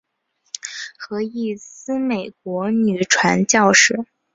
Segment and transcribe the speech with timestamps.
[0.97, 4.03] 何义思美国女传教士。